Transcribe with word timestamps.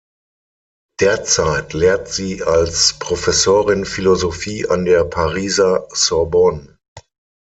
Derzeit 0.99 1.73
lehrt 1.73 2.07
sie 2.07 2.41
als 2.41 2.97
Professorin 2.97 3.85
Philosophie 3.85 4.67
an 4.67 4.83
der 4.85 5.03
Pariser 5.03 5.87
Sorbonne. 5.93 6.79